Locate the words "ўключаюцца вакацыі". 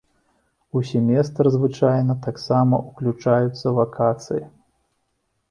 2.87-4.43